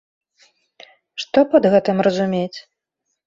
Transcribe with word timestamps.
Што 1.23 1.43
пад 1.53 1.63
гэтым 1.75 1.97
разумець? 2.09 2.59